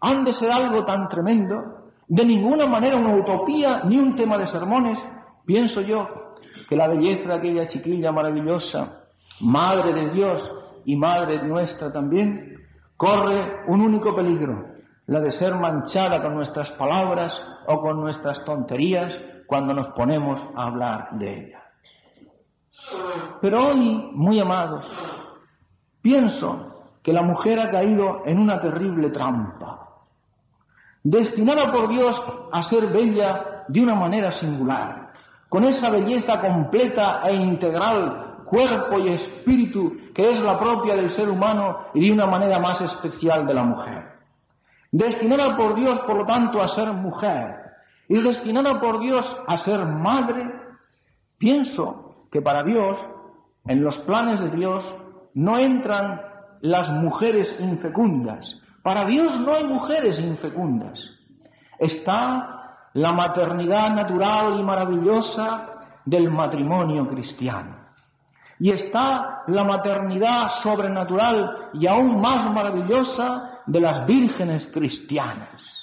han 0.00 0.24
de 0.24 0.32
ser 0.32 0.50
algo 0.50 0.84
tan 0.84 1.08
tremendo, 1.08 1.92
de 2.08 2.24
ninguna 2.24 2.66
manera 2.66 2.96
una 2.96 3.14
utopía 3.14 3.82
ni 3.84 3.98
un 3.98 4.16
tema 4.16 4.38
de 4.38 4.46
sermones. 4.46 4.98
Pienso 5.44 5.80
yo 5.82 6.08
que 6.68 6.76
la 6.76 6.88
belleza 6.88 7.28
de 7.28 7.34
aquella 7.34 7.66
chiquilla 7.66 8.10
maravillosa, 8.10 9.04
madre 9.40 9.92
de 9.92 10.10
Dios 10.10 10.50
y 10.84 10.96
madre 10.96 11.42
nuestra 11.42 11.92
también, 11.92 12.56
corre 12.96 13.62
un 13.68 13.80
único 13.80 14.14
peligro, 14.14 14.69
la 15.10 15.18
de 15.18 15.32
ser 15.32 15.56
manchada 15.56 16.22
con 16.22 16.36
nuestras 16.36 16.70
palabras 16.70 17.42
o 17.66 17.80
con 17.80 18.00
nuestras 18.00 18.44
tonterías 18.44 19.12
cuando 19.44 19.74
nos 19.74 19.88
ponemos 19.88 20.40
a 20.54 20.66
hablar 20.66 21.08
de 21.18 21.46
ella. 21.46 21.62
Pero 23.40 23.66
hoy, 23.66 24.08
muy 24.12 24.38
amados, 24.38 24.86
pienso 26.00 26.84
que 27.02 27.12
la 27.12 27.22
mujer 27.22 27.58
ha 27.58 27.72
caído 27.72 28.22
en 28.24 28.38
una 28.38 28.60
terrible 28.60 29.10
trampa 29.10 29.88
destinada 31.02 31.72
por 31.72 31.88
Dios 31.88 32.22
a 32.52 32.62
ser 32.62 32.86
bella 32.86 33.64
de 33.66 33.82
una 33.82 33.96
manera 33.96 34.30
singular, 34.30 35.12
con 35.48 35.64
esa 35.64 35.90
belleza 35.90 36.40
completa 36.40 37.22
e 37.24 37.34
integral, 37.34 38.44
cuerpo 38.44 39.00
y 39.00 39.08
espíritu 39.08 40.12
que 40.14 40.30
es 40.30 40.40
la 40.40 40.56
propia 40.56 40.94
del 40.94 41.10
ser 41.10 41.28
humano 41.28 41.86
y 41.94 42.06
de 42.06 42.12
una 42.12 42.26
manera 42.26 42.60
más 42.60 42.80
especial 42.80 43.44
de 43.44 43.54
la 43.54 43.64
mujer. 43.64 44.09
Destinada 44.92 45.56
por 45.56 45.76
Dios, 45.76 46.00
por 46.00 46.16
lo 46.16 46.26
tanto, 46.26 46.60
a 46.60 46.68
ser 46.68 46.92
mujer 46.92 47.60
y 48.08 48.20
destinada 48.20 48.80
por 48.80 48.98
Dios 48.98 49.36
a 49.46 49.56
ser 49.56 49.86
madre, 49.86 50.52
pienso 51.38 52.26
que 52.32 52.42
para 52.42 52.64
Dios, 52.64 52.98
en 53.66 53.84
los 53.84 53.98
planes 53.98 54.40
de 54.40 54.50
Dios, 54.50 54.92
no 55.34 55.58
entran 55.58 56.20
las 56.60 56.90
mujeres 56.90 57.54
infecundas, 57.60 58.60
para 58.82 59.04
Dios 59.04 59.38
no 59.40 59.54
hay 59.54 59.64
mujeres 59.64 60.18
infecundas. 60.18 60.98
Está 61.78 62.88
la 62.94 63.12
maternidad 63.12 63.94
natural 63.94 64.58
y 64.58 64.62
maravillosa 64.64 65.68
del 66.04 66.30
matrimonio 66.30 67.08
cristiano. 67.08 67.76
Y 68.58 68.70
está 68.70 69.42
la 69.46 69.64
maternidad 69.64 70.48
sobrenatural 70.48 71.70
y 71.74 71.86
aún 71.86 72.20
más 72.20 72.52
maravillosa 72.52 73.49
de 73.70 73.80
las 73.80 74.04
vírgenes 74.04 74.66
cristianas. 74.66 75.78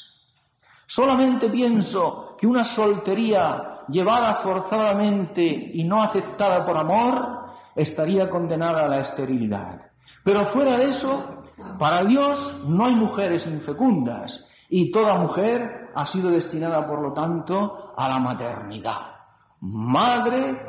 Solamente 0.86 1.50
pienso 1.50 2.36
que 2.38 2.46
una 2.46 2.66
soltería 2.66 3.86
llevada 3.88 4.36
forzadamente 4.36 5.72
y 5.74 5.86
no 5.86 6.04
aceptada 6.04 6.66
por 6.66 6.76
amor 6.76 7.46
estaría 7.74 8.30
condenada 8.30 8.84
a 8.84 8.90
la 8.90 9.00
esterilidad. 9.00 9.84
Pero 10.22 10.48
fuera 10.48 10.78
de 10.78 10.90
eso, 10.90 11.44
para 11.80 12.04
Dios 12.04 12.62
no 12.68 12.88
hay 12.88 12.96
mujeres 12.96 13.48
infecundas 13.48 14.44
y 14.70 14.92
toda 14.92 15.18
mujer 15.20 15.90
ha 15.96 16.06
sido 16.06 16.30
destinada, 16.30 16.86
por 16.86 17.02
lo 17.02 17.14
tanto, 17.14 17.94
a 17.96 18.10
la 18.10 18.20
maternidad. 18.20 19.16
Madre 19.62 20.60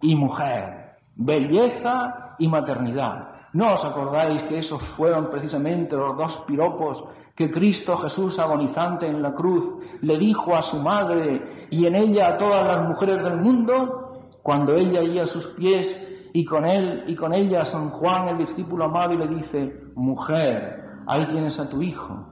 y 0.00 0.14
mujer, 0.14 0.96
belleza 1.14 2.36
y 2.38 2.48
maternidad. 2.48 3.33
¿No 3.54 3.74
os 3.74 3.84
acordáis 3.84 4.42
que 4.42 4.58
esos 4.58 4.82
fueron 4.82 5.30
precisamente 5.30 5.94
los 5.94 6.16
dos 6.16 6.38
piropos 6.38 7.04
que 7.36 7.52
Cristo 7.52 7.96
Jesús 7.96 8.40
agonizante 8.40 9.06
en 9.06 9.22
la 9.22 9.32
cruz 9.32 9.80
le 10.00 10.18
dijo 10.18 10.56
a 10.56 10.62
su 10.62 10.80
madre 10.80 11.68
y 11.70 11.86
en 11.86 11.94
ella 11.94 12.30
a 12.30 12.36
todas 12.36 12.66
las 12.66 12.88
mujeres 12.88 13.22
del 13.22 13.36
mundo? 13.36 14.18
Cuando 14.42 14.74
ella 14.74 15.02
iba 15.04 15.22
a 15.22 15.26
sus 15.26 15.46
pies 15.48 15.96
y 16.32 16.44
con 16.44 16.64
él 16.64 17.04
y 17.06 17.14
con 17.14 17.32
ella 17.32 17.64
San 17.64 17.90
Juan, 17.90 18.26
el 18.26 18.38
discípulo 18.38 18.86
amado, 18.86 19.14
le 19.14 19.28
dice, 19.28 19.84
mujer, 19.94 20.90
ahí 21.06 21.24
tienes 21.28 21.60
a 21.60 21.68
tu 21.68 21.80
hijo, 21.80 22.26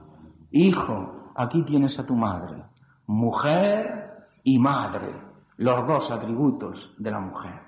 hijo, 0.51 1.31
aquí 1.35 1.63
tienes 1.63 1.97
a 1.99 2.05
tu 2.05 2.15
madre, 2.15 2.65
mujer 3.07 4.27
y 4.43 4.59
madre, 4.59 5.15
los 5.55 5.87
dos 5.87 6.11
atributos 6.11 6.93
de 6.97 7.11
la 7.11 7.21
mujer. 7.21 7.61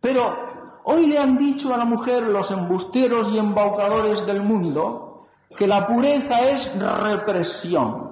Pero 0.00 0.59
hoy 0.84 1.06
le 1.06 1.18
han 1.18 1.36
dicho 1.36 1.74
a 1.74 1.78
la 1.78 1.84
mujer 1.84 2.22
los 2.22 2.50
embusteros 2.50 3.30
y 3.30 3.38
embaucadores 3.38 4.24
del 4.26 4.42
mundo 4.42 5.26
que 5.56 5.66
la 5.66 5.86
pureza 5.86 6.40
es 6.42 6.70
represión. 6.78 8.10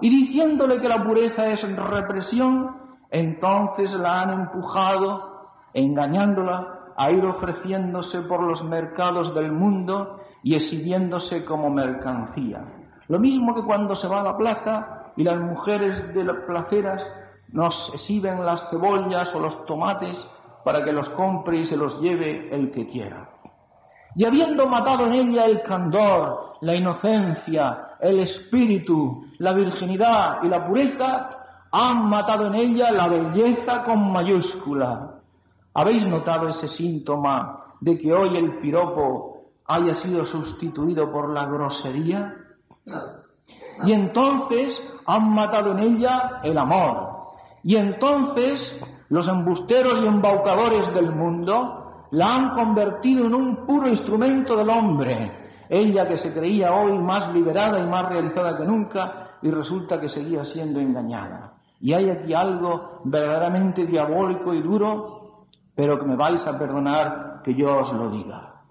Y 0.00 0.10
diciéndole 0.10 0.80
que 0.80 0.88
la 0.88 1.02
pureza 1.02 1.46
es 1.46 1.62
represión, 1.76 2.76
entonces 3.10 3.94
la 3.94 4.22
han 4.22 4.30
empujado, 4.30 5.50
engañándola, 5.72 6.92
a 6.96 7.10
ir 7.12 7.24
ofreciéndose 7.24 8.22
por 8.22 8.42
los 8.42 8.64
mercados 8.64 9.34
del 9.34 9.52
mundo 9.52 10.20
y 10.42 10.54
exhibiéndose 10.54 11.44
como 11.44 11.70
mercancía. 11.70 12.64
Lo 13.06 13.18
mismo 13.18 13.54
que 13.54 13.62
cuando 13.62 13.94
se 13.94 14.08
va 14.08 14.20
a 14.20 14.24
la 14.24 14.36
plaza 14.36 15.12
y 15.16 15.22
las 15.22 15.40
mujeres 15.40 16.12
de 16.12 16.24
las 16.24 16.36
placeras 16.46 17.02
nos 17.50 17.92
exhiben 17.94 18.44
las 18.44 18.68
cebollas 18.68 19.34
o 19.34 19.40
los 19.40 19.64
tomates 19.64 20.26
para 20.68 20.84
que 20.84 20.92
los 20.92 21.08
compre 21.08 21.60
y 21.60 21.64
se 21.64 21.78
los 21.78 21.98
lleve 21.98 22.54
el 22.54 22.70
que 22.70 22.86
quiera. 22.86 23.26
Y 24.14 24.26
habiendo 24.26 24.66
matado 24.66 25.06
en 25.06 25.14
ella 25.14 25.46
el 25.46 25.62
candor, 25.62 26.58
la 26.60 26.74
inocencia, 26.74 27.96
el 27.98 28.20
espíritu, 28.20 29.24
la 29.38 29.54
virginidad 29.54 30.42
y 30.42 30.48
la 30.48 30.66
pureza, 30.66 31.30
han 31.72 32.10
matado 32.10 32.48
en 32.48 32.54
ella 32.54 32.92
la 32.92 33.08
belleza 33.08 33.82
con 33.82 34.12
mayúscula. 34.12 35.14
¿Habéis 35.72 36.06
notado 36.06 36.48
ese 36.48 36.68
síntoma 36.68 37.64
de 37.80 37.96
que 37.96 38.12
hoy 38.12 38.36
el 38.36 38.58
piropo 38.58 39.52
haya 39.68 39.94
sido 39.94 40.26
sustituido 40.26 41.10
por 41.10 41.32
la 41.32 41.46
grosería? 41.46 42.34
Y 43.86 43.92
entonces 43.94 44.78
han 45.06 45.32
matado 45.32 45.72
en 45.72 45.78
ella 45.78 46.40
el 46.42 46.58
amor. 46.58 47.08
Y 47.62 47.76
entonces 47.76 48.78
los 49.08 49.28
embusteros 49.28 50.00
y 50.02 50.06
embaucadores 50.06 50.92
del 50.92 51.12
mundo 51.12 52.06
la 52.10 52.34
han 52.34 52.54
convertido 52.54 53.26
en 53.26 53.34
un 53.34 53.66
puro 53.66 53.88
instrumento 53.88 54.56
del 54.56 54.70
hombre. 54.70 55.48
Ella 55.68 56.06
que 56.06 56.16
se 56.16 56.32
creía 56.32 56.72
hoy 56.74 56.98
más 56.98 57.32
liberada 57.32 57.78
y 57.78 57.86
más 57.86 58.08
realizada 58.08 58.56
que 58.56 58.64
nunca 58.64 59.38
y 59.42 59.50
resulta 59.50 60.00
que 60.00 60.08
seguía 60.08 60.44
siendo 60.44 60.80
engañada. 60.80 61.54
Y 61.80 61.92
hay 61.92 62.10
aquí 62.10 62.34
algo 62.34 63.00
verdaderamente 63.04 63.86
diabólico 63.86 64.52
y 64.52 64.62
duro, 64.62 65.46
pero 65.74 65.98
que 65.98 66.06
me 66.06 66.16
vais 66.16 66.44
a 66.46 66.58
perdonar 66.58 67.40
que 67.44 67.54
yo 67.54 67.78
os 67.78 67.92
lo 67.92 68.10
diga. 68.10 68.62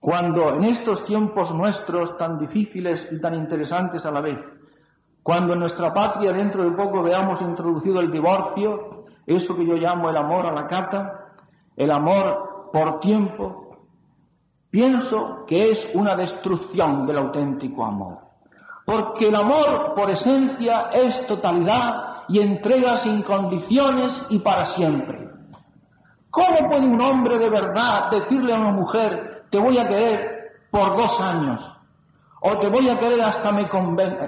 Cuando 0.00 0.54
en 0.54 0.64
estos 0.64 1.04
tiempos 1.04 1.54
nuestros 1.54 2.16
tan 2.16 2.38
difíciles 2.38 3.08
y 3.10 3.20
tan 3.20 3.34
interesantes 3.34 4.04
a 4.06 4.10
la 4.10 4.20
vez, 4.20 4.38
cuando 5.22 5.54
en 5.54 5.60
nuestra 5.60 5.92
patria 5.92 6.32
dentro 6.32 6.64
de 6.64 6.70
poco 6.72 7.02
veamos 7.02 7.40
introducido 7.40 8.00
el 8.00 8.10
divorcio, 8.10 9.03
eso 9.26 9.56
que 9.56 9.66
yo 9.66 9.76
llamo 9.76 10.10
el 10.10 10.16
amor 10.16 10.46
a 10.46 10.52
la 10.52 10.66
cata, 10.66 11.32
el 11.76 11.90
amor 11.90 12.70
por 12.72 13.00
tiempo, 13.00 13.78
pienso 14.70 15.44
que 15.46 15.70
es 15.70 15.88
una 15.94 16.14
destrucción 16.16 17.06
del 17.06 17.18
auténtico 17.18 17.84
amor. 17.84 18.18
Porque 18.84 19.28
el 19.28 19.34
amor 19.34 19.94
por 19.94 20.10
esencia 20.10 20.90
es 20.92 21.26
totalidad 21.26 22.24
y 22.28 22.40
entrega 22.40 22.96
sin 22.96 23.22
condiciones 23.22 24.24
y 24.28 24.40
para 24.40 24.64
siempre. 24.64 25.28
¿Cómo 26.30 26.68
puede 26.68 26.86
un 26.86 27.00
hombre 27.00 27.38
de 27.38 27.48
verdad 27.48 28.10
decirle 28.10 28.52
a 28.52 28.58
una 28.58 28.72
mujer, 28.72 29.46
te 29.50 29.58
voy 29.58 29.78
a 29.78 29.86
querer 29.86 30.58
por 30.70 30.96
dos 30.96 31.20
años? 31.20 31.62
O 32.40 32.58
te 32.58 32.68
voy 32.68 32.88
a 32.90 32.98
querer 32.98 33.22
hasta, 33.22 33.50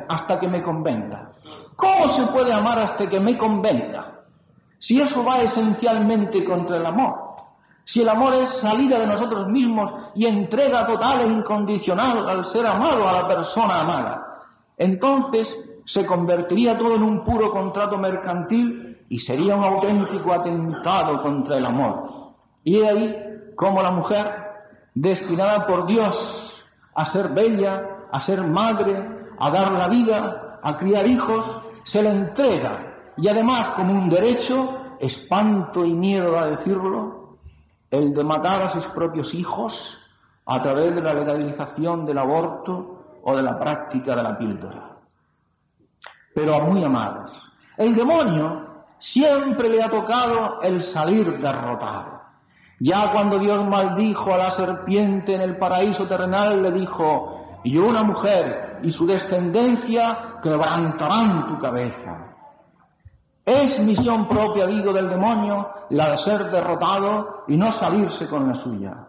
hasta 0.09 0.41
que 0.41 0.49
me 0.49 0.62
convenga. 0.62 1.33
¿Cómo 1.75 2.09
se 2.09 2.26
puede 2.29 2.53
amar 2.53 2.79
hasta 2.79 3.09
que 3.09 3.21
me 3.21 3.37
convenga? 3.37 4.15
Si 4.78 5.00
eso 5.00 5.25
va 5.25 5.42
esencialmente 5.42 6.45
contra 6.45 6.76
el 6.76 6.87
amor. 6.87 7.14
Si 7.85 8.02
el 8.02 8.09
amor 8.09 8.35
es 8.35 8.50
salida 8.50 8.99
de 8.99 9.06
nosotros 9.06 9.49
mismos 9.49 9.92
y 10.14 10.26
entrega 10.26 10.87
total 10.87 11.21
e 11.23 11.33
incondicional 11.33 12.28
al 12.28 12.45
ser 12.45 12.66
amado, 12.66 13.09
a 13.09 13.12
la 13.12 13.28
persona 13.28 13.80
amada 13.80 14.26
entonces 14.76 15.56
se 15.85 16.04
convertiría 16.04 16.76
todo 16.76 16.97
en 16.97 17.02
un 17.02 17.25
puro 17.25 17.50
contrato 17.50 17.97
mercantil 17.99 19.04
y 19.08 19.19
sería 19.21 19.56
un 19.56 19.65
auténtico 19.65 20.32
atentado 20.32 21.23
contra 21.23 21.58
el 21.58 21.67
amor. 21.67 22.34
Y 22.65 22.82
ahí 22.82 23.17
como 23.54 23.82
la 23.82 23.91
mujer, 23.91 24.30
destinada 24.95 25.67
por 25.67 25.86
Dios 25.86 26.65
a 26.95 27.04
ser 27.04 27.28
bella, 27.28 28.06
a 28.10 28.21
ser 28.21 28.43
madre, 28.43 29.08
a 29.39 29.50
dar 29.50 29.73
la 29.73 29.89
vida, 29.89 30.58
a 30.62 30.76
criar 30.76 31.06
hijos, 31.06 31.56
se 31.84 32.02
le 32.02 32.10
entrega 32.10 32.85
y 33.17 33.29
además 33.29 33.71
como 33.71 33.93
un 33.93 34.09
derecho, 34.09 34.97
espanto 35.00 35.85
y 35.85 35.95
miedo 35.95 36.39
a 36.39 36.47
decirlo, 36.49 37.39
el 37.91 38.15
de 38.15 38.25
matar 38.25 38.63
a 38.63 38.69
sus 38.69 38.87
propios 38.89 39.33
hijos 39.35 39.97
a 40.45 40.63
través 40.63 40.95
de 40.95 41.02
la 41.02 41.15
legalización 41.15 42.05
del 42.05 42.19
aborto 42.19 43.19
o 43.23 43.37
de 43.37 43.43
la 43.43 43.59
práctica 43.59 44.15
de 44.15 44.23
la 44.23 44.39
píldora. 44.39 44.97
Pero 46.35 46.61
muy 46.61 46.85
amados, 46.85 47.33
el 47.76 47.95
demonio 47.95 48.67
siempre 48.99 49.69
le 49.69 49.83
ha 49.83 49.91
tocado 49.91 50.61
el 50.63 50.83
salir 50.83 51.39
derrotado. 51.39 52.21
Ya 52.79 53.11
cuando 53.11 53.39
Dios 53.39 53.67
maldijo 53.67 54.35
a 54.35 54.39
la 54.39 54.50
serpiente 54.50 55.35
en 55.35 55.41
el 55.41 55.57
paraíso 55.57 56.07
terrenal, 56.07 56.63
le 56.63 56.71
dijo, 56.73 57.61
y 57.65 57.79
una 57.79 58.02
mujer 58.02 58.81
y 58.83 58.91
su 58.91 59.07
descendencia 59.07 60.37
quebrantarán 60.43 61.47
tu 61.49 61.59
cabeza. 61.59 62.25
Es 63.47 63.78
misión 63.78 64.26
propia, 64.26 64.67
digo, 64.67 64.93
del 64.93 65.09
demonio 65.09 65.71
la 65.91 66.11
de 66.11 66.19
ser 66.19 66.50
derrotado 66.50 67.45
y 67.47 67.56
no 67.56 67.73
salirse 67.73 68.28
con 68.28 68.49
la 68.49 68.56
suya. 68.56 69.06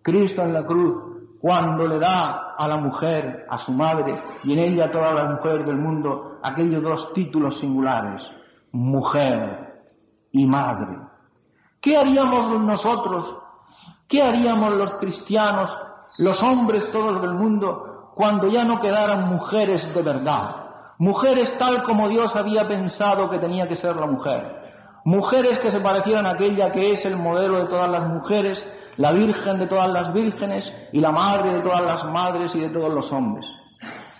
Cristo 0.00 0.40
en 0.40 0.54
la 0.54 0.64
cruz 0.64 0.96
cuando 1.38 1.86
le 1.86 1.98
da 1.98 2.54
a 2.56 2.66
la 2.66 2.78
mujer, 2.78 3.46
a 3.48 3.58
su 3.58 3.72
madre, 3.72 4.22
y 4.42 4.54
en 4.54 4.58
ella 4.58 4.86
a 4.86 4.90
todas 4.90 5.14
las 5.14 5.30
mujeres 5.30 5.66
del 5.66 5.76
mundo, 5.76 6.38
aquellos 6.42 6.82
dos 6.82 7.12
títulos 7.12 7.58
singulares, 7.58 8.26
mujer 8.72 9.84
y 10.32 10.46
madre. 10.46 10.98
¿Qué 11.78 11.96
haríamos 11.96 12.58
nosotros? 12.60 13.36
¿Qué 14.08 14.22
haríamos 14.22 14.74
los 14.74 14.94
cristianos, 14.98 15.78
los 16.16 16.42
hombres 16.42 16.90
todos 16.90 17.20
del 17.20 17.34
mundo, 17.34 18.12
cuando 18.14 18.48
ya 18.48 18.64
no 18.64 18.80
quedaran 18.80 19.28
mujeres 19.28 19.94
de 19.94 20.02
verdad? 20.02 20.67
Mujeres 20.98 21.56
tal 21.58 21.84
como 21.84 22.08
Dios 22.08 22.34
había 22.34 22.66
pensado 22.66 23.30
que 23.30 23.38
tenía 23.38 23.68
que 23.68 23.76
ser 23.76 23.94
la 23.94 24.06
mujer. 24.06 25.00
Mujeres 25.04 25.60
que 25.60 25.70
se 25.70 25.80
parecieran 25.80 26.26
a 26.26 26.30
aquella 26.30 26.72
que 26.72 26.90
es 26.90 27.04
el 27.06 27.16
modelo 27.16 27.58
de 27.58 27.66
todas 27.66 27.88
las 27.88 28.08
mujeres, 28.08 28.66
la 28.96 29.12
Virgen 29.12 29.60
de 29.60 29.68
todas 29.68 29.88
las 29.88 30.12
vírgenes 30.12 30.72
y 30.92 31.00
la 31.00 31.12
Madre 31.12 31.54
de 31.54 31.60
todas 31.60 31.82
las 31.82 32.04
madres 32.04 32.52
y 32.56 32.60
de 32.60 32.70
todos 32.70 32.92
los 32.92 33.12
hombres. 33.12 33.46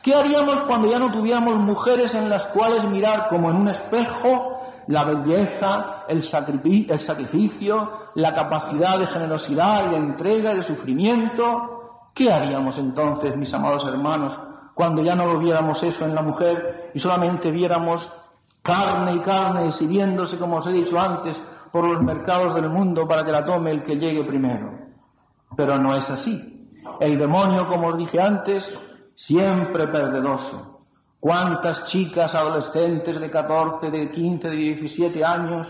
¿Qué 0.05 0.14
haríamos 0.14 0.61
cuando 0.69 0.88
ya 0.88 1.01
no 1.01 1.11
tuviéramos 1.11 1.59
mujeres 1.59 2.14
en 2.14 2.31
las 2.31 2.47
cuales 2.47 2.87
mirar 2.87 3.29
como 3.29 3.51
en 3.51 3.57
un 3.57 3.69
espejo 3.69 4.55
la 4.87 5.03
belleza, 5.03 6.05
el, 6.09 6.23
sacrificio, 6.23 7.91
la 8.14 8.35
capacidad 8.35 9.01
de 9.01 9.07
generosidad 9.09 9.87
y 9.87 9.91
de 9.91 9.97
entrega 9.97 10.53
y 10.53 10.57
de 10.57 10.62
sufrimiento? 10.62 12.11
¿Qué 12.14 12.33
haríamos 12.33 12.79
entonces, 12.79 13.37
mis 13.37 13.53
amados 13.53 13.85
hermanos, 13.85 14.48
cuando 14.79 15.03
ya 15.03 15.17
no 15.17 15.27
lo 15.27 15.41
viéramos 15.41 15.83
eso 15.83 16.05
en 16.05 16.14
la 16.14 16.23
mujer 16.23 16.93
y 16.95 17.01
solamente 17.01 17.51
viéramos 17.51 18.12
carne 18.62 19.14
y 19.14 19.19
carne 19.23 19.67
exhibiéndose, 19.67 20.38
como 20.38 20.59
os 20.59 20.69
he 20.69 20.73
dicho 20.73 21.01
antes, 21.01 21.37
por 21.73 21.83
los 21.83 22.01
mercados 22.01 22.55
del 22.55 22.71
mundo 22.71 23.09
para 23.09 23.25
que 23.25 23.33
la 23.33 23.45
tome 23.45 23.73
el 23.73 23.83
que 23.83 23.97
llegue 23.97 24.23
primero. 24.23 24.71
Pero 25.57 25.79
no 25.79 25.97
es 25.97 26.09
así. 26.09 26.71
El 27.01 27.19
demonio, 27.19 27.67
como 27.67 27.88
os 27.88 27.99
dije 27.99 28.21
antes, 28.21 28.79
siempre 29.17 29.88
perdedoso. 29.88 30.85
¿Cuántas 31.19 31.83
chicas 31.83 32.37
adolescentes 32.37 33.19
de 33.19 33.29
14, 33.33 33.91
de 33.91 34.12
15, 34.12 34.49
de 34.49 34.57
17 34.57 35.25
años 35.25 35.67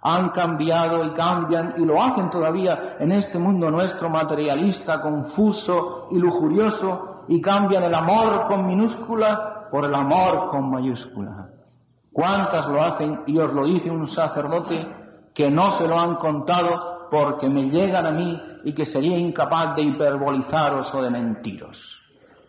han 0.00 0.30
cambiado 0.30 1.04
y 1.04 1.10
cambian 1.10 1.74
y 1.76 1.84
lo 1.84 2.02
hacen 2.02 2.30
todavía 2.30 2.96
en 2.98 3.12
este 3.12 3.38
mundo 3.38 3.70
nuestro 3.70 4.08
materialista, 4.08 5.02
confuso 5.02 6.08
y 6.12 6.18
lujurioso 6.18 7.07
y 7.28 7.40
cambian 7.40 7.84
el 7.84 7.94
amor 7.94 8.46
con 8.48 8.66
minúscula 8.66 9.68
por 9.70 9.84
el 9.84 9.94
amor 9.94 10.50
con 10.50 10.70
mayúscula? 10.70 11.50
¿Cuántas 12.12 12.66
lo 12.68 12.82
hacen? 12.82 13.20
Y 13.26 13.38
os 13.38 13.52
lo 13.52 13.64
dice 13.64 13.90
un 13.90 14.06
sacerdote 14.06 14.88
que 15.34 15.50
no 15.50 15.72
se 15.72 15.86
lo 15.86 15.98
han 15.98 16.16
contado 16.16 17.08
porque 17.10 17.48
me 17.48 17.70
llegan 17.70 18.06
a 18.06 18.10
mí 18.10 18.40
y 18.64 18.72
que 18.72 18.84
sería 18.84 19.16
incapaz 19.18 19.76
de 19.76 19.82
hiperbolizaros 19.82 20.92
o 20.94 21.02
de 21.02 21.10
mentiros. 21.10 22.02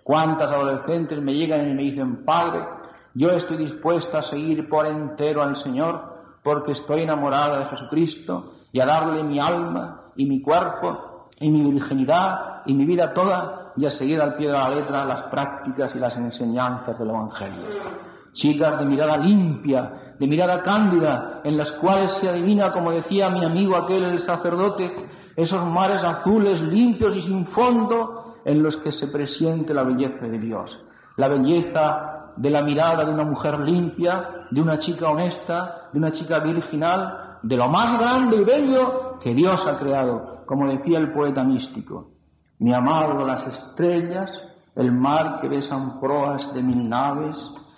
¿Cuántas 0.03 0.51
adolescentes 0.51 1.21
me 1.21 1.33
llegan 1.33 1.69
y 1.69 1.75
me 1.75 1.83
dicen, 1.83 2.25
Padre, 2.25 2.65
yo 3.13 3.29
estoy 3.29 3.57
dispuesta 3.57 4.19
a 4.19 4.23
seguir 4.23 4.67
por 4.67 4.87
entero 4.87 5.41
al 5.41 5.55
Señor 5.55 6.17
porque 6.43 6.71
estoy 6.71 7.03
enamorada 7.03 7.59
de 7.59 7.65
Jesucristo 7.65 8.53
y 8.71 8.79
a 8.79 8.85
darle 8.85 9.23
mi 9.23 9.39
alma 9.39 10.11
y 10.15 10.25
mi 10.25 10.41
cuerpo 10.41 11.29
y 11.39 11.49
mi 11.49 11.71
virginidad 11.71 12.63
y 12.65 12.73
mi 12.73 12.85
vida 12.85 13.13
toda 13.13 13.68
y 13.79 13.85
a 13.85 13.89
seguir 13.89 14.21
al 14.21 14.35
pie 14.35 14.47
de 14.47 14.53
la 14.53 14.69
letra 14.69 15.05
las 15.05 15.23
prácticas 15.23 15.95
y 15.95 15.99
las 15.99 16.15
enseñanzas 16.17 16.99
del 16.99 17.09
Evangelio? 17.09 18.09
chicas 18.33 18.79
de 18.79 18.85
mirada 18.85 19.17
limpia, 19.17 20.13
de 20.19 20.27
mirada 20.27 20.61
cándida, 20.61 21.41
en 21.43 21.57
las 21.57 21.71
cuales 21.71 22.11
se 22.11 22.29
adivina, 22.29 22.71
como 22.71 22.91
decía 22.91 23.29
mi 23.29 23.43
amigo 23.43 23.75
aquel, 23.75 24.03
el 24.05 24.19
sacerdote, 24.19 24.93
esos 25.35 25.65
mares 25.65 26.03
azules, 26.03 26.61
limpios 26.61 27.15
y 27.15 27.21
sin 27.21 27.45
fondo, 27.47 28.35
en 28.45 28.63
los 28.63 28.77
que 28.77 28.91
se 28.91 29.07
presiente 29.07 29.73
la 29.73 29.83
belleza 29.83 30.25
de 30.25 30.39
Dios. 30.39 30.79
La 31.17 31.27
belleza 31.27 32.33
de 32.37 32.49
la 32.49 32.61
mirada 32.61 33.03
de 33.03 33.11
una 33.11 33.25
mujer 33.25 33.59
limpia, 33.59 34.45
de 34.49 34.61
una 34.61 34.77
chica 34.77 35.09
honesta, 35.09 35.89
de 35.91 35.99
una 35.99 36.11
chica 36.11 36.39
virginal, 36.39 37.39
de 37.41 37.57
lo 37.57 37.67
más 37.67 37.97
grande 37.97 38.37
y 38.37 38.43
bello 38.43 39.17
que 39.19 39.33
Dios 39.33 39.65
ha 39.67 39.77
creado, 39.77 40.43
como 40.45 40.67
decía 40.69 40.97
el 40.97 41.11
poeta 41.11 41.43
místico. 41.43 42.18
Mi 42.59 42.73
amado 42.73 43.25
las 43.25 43.47
estrellas, 43.47 44.29
el 44.75 44.91
mar 44.91 45.39
que 45.39 45.47
besan 45.47 45.99
proas 45.99 46.53
de 46.53 46.61
mil 46.61 46.89
naves, 46.89 47.37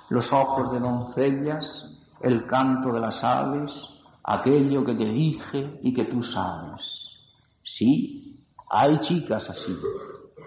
los 0.10 0.34
ojos 0.34 0.72
de 0.72 0.80
doncellas, 0.80 1.86
el 2.20 2.48
canto 2.48 2.92
de 2.92 3.00
las 3.00 3.24
aves, 3.24 3.74
aquello 4.24 4.84
que 4.84 4.96
te 4.96 5.06
dije 5.06 5.80
y 5.84 5.94
que 5.94 6.06
tú 6.06 6.24
sabes. 6.24 6.82
Sí, 7.64 8.40
hay 8.70 8.98
chicas 8.98 9.50
así. 9.52 9.76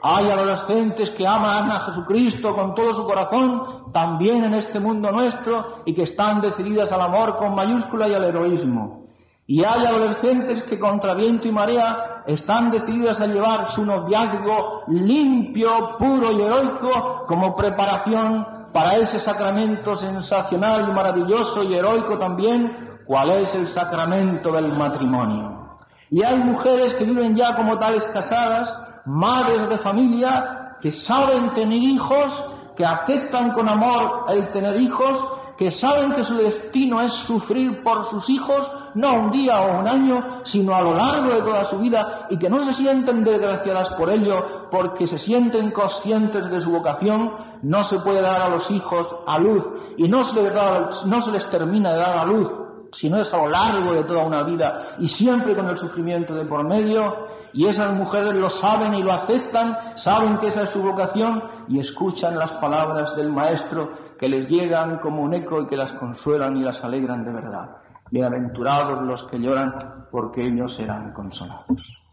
Hay 0.02 0.28
adolescentes 0.28 1.10
que 1.10 1.26
aman 1.26 1.70
a 1.70 1.80
Jesucristo 1.80 2.54
con 2.54 2.74
todo 2.74 2.92
su 2.92 3.06
corazón, 3.06 3.92
también 3.92 4.44
en 4.44 4.54
este 4.54 4.80
mundo 4.80 5.12
nuestro, 5.12 5.82
y 5.86 5.94
que 5.94 6.02
están 6.02 6.40
decididas 6.40 6.90
al 6.90 7.00
amor 7.00 7.36
con 7.38 7.54
mayúscula 7.54 8.08
y 8.08 8.14
al 8.14 8.24
heroísmo. 8.24 9.06
Y 9.46 9.62
hay 9.62 9.86
adolescentes 9.86 10.62
que 10.64 10.78
contra 10.78 11.14
viento 11.14 11.46
y 11.46 11.52
marea 11.52 12.13
están 12.26 12.70
decididas 12.70 13.20
a 13.20 13.26
llevar 13.26 13.70
su 13.70 13.84
noviazgo 13.84 14.84
limpio, 14.88 15.96
puro 15.98 16.32
y 16.32 16.42
heroico 16.42 17.24
como 17.26 17.54
preparación 17.54 18.46
para 18.72 18.96
ese 18.96 19.18
sacramento 19.18 19.94
sensacional 19.94 20.88
y 20.88 20.92
maravilloso 20.92 21.62
y 21.62 21.74
heroico 21.74 22.18
también, 22.18 22.98
cual 23.06 23.30
es 23.30 23.54
el 23.54 23.68
sacramento 23.68 24.50
del 24.52 24.72
matrimonio. 24.72 25.78
Y 26.10 26.22
hay 26.22 26.38
mujeres 26.38 26.94
que 26.94 27.04
viven 27.04 27.36
ya 27.36 27.54
como 27.56 27.78
tales 27.78 28.06
casadas, 28.06 28.76
madres 29.04 29.68
de 29.68 29.78
familia, 29.78 30.76
que 30.80 30.90
saben 30.90 31.54
tener 31.54 31.78
hijos, 31.78 32.44
que 32.76 32.84
aceptan 32.84 33.52
con 33.52 33.68
amor 33.68 34.26
el 34.28 34.50
tener 34.50 34.76
hijos, 34.80 35.24
que 35.56 35.70
saben 35.70 36.12
que 36.12 36.24
su 36.24 36.36
destino 36.36 37.00
es 37.00 37.12
sufrir 37.12 37.82
por 37.82 38.04
sus 38.06 38.28
hijos, 38.28 38.70
no 38.94 39.14
un 39.14 39.30
día 39.30 39.60
o 39.60 39.80
un 39.80 39.88
año, 39.88 40.40
sino 40.44 40.74
a 40.74 40.82
lo 40.82 40.94
largo 40.94 41.34
de 41.34 41.42
toda 41.42 41.64
su 41.64 41.78
vida, 41.78 42.26
y 42.30 42.38
que 42.38 42.48
no 42.48 42.64
se 42.64 42.72
sienten 42.72 43.24
desgraciadas 43.24 43.90
por 43.90 44.10
ello, 44.10 44.68
porque 44.70 45.06
se 45.06 45.18
sienten 45.18 45.70
conscientes 45.70 46.50
de 46.50 46.60
su 46.60 46.70
vocación, 46.70 47.32
no 47.62 47.84
se 47.84 47.98
puede 48.00 48.20
dar 48.20 48.42
a 48.42 48.48
los 48.48 48.70
hijos 48.70 49.08
a 49.26 49.38
luz, 49.38 49.64
y 49.96 50.08
no 50.08 50.24
se, 50.24 50.42
les 50.42 51.06
no 51.06 51.22
se 51.22 51.30
les 51.30 51.48
termina 51.50 51.92
de 51.92 51.98
dar 51.98 52.18
a 52.18 52.24
luz, 52.24 52.50
sino 52.92 53.20
es 53.20 53.32
a 53.32 53.38
lo 53.38 53.48
largo 53.48 53.92
de 53.92 54.04
toda 54.04 54.24
una 54.24 54.42
vida, 54.42 54.96
y 54.98 55.08
siempre 55.08 55.54
con 55.54 55.68
el 55.68 55.76
sufrimiento 55.76 56.34
de 56.34 56.44
por 56.44 56.64
medio, 56.64 57.34
y 57.52 57.66
esas 57.66 57.94
mujeres 57.94 58.34
lo 58.34 58.50
saben 58.50 58.94
y 58.94 59.02
lo 59.02 59.12
aceptan, 59.12 59.78
saben 59.94 60.38
que 60.38 60.48
esa 60.48 60.64
es 60.64 60.70
su 60.70 60.82
vocación 60.82 61.42
y 61.68 61.78
escuchan 61.78 62.36
las 62.36 62.52
palabras 62.54 63.14
del 63.14 63.30
Maestro 63.30 63.92
que 64.18 64.28
les 64.28 64.48
llegan 64.48 64.98
como 64.98 65.22
un 65.22 65.34
eco 65.34 65.60
y 65.60 65.66
que 65.66 65.76
las 65.76 65.92
consuelan 65.92 66.56
y 66.56 66.62
las 66.62 66.82
alegran 66.82 67.24
de 67.24 67.32
verdad. 67.32 67.83
Bienaventurados 68.10 69.02
los 69.06 69.24
que 69.24 69.38
lloran, 69.38 70.06
porque 70.10 70.44
ellos 70.44 70.74
serán 70.74 71.12
consolados. 71.12 72.03